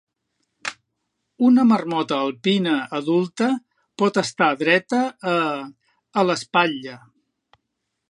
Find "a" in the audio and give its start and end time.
5.37-5.39, 6.23-6.29